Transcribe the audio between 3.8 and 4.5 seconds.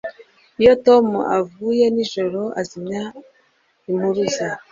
impuruza